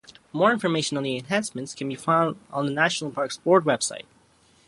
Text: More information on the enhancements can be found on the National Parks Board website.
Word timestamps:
More 0.33 0.51
information 0.51 0.97
on 0.97 1.03
the 1.03 1.15
enhancements 1.15 1.75
can 1.75 1.87
be 1.87 1.93
found 1.93 2.37
on 2.49 2.65
the 2.65 2.71
National 2.71 3.11
Parks 3.11 3.37
Board 3.37 3.65
website. 3.65 4.05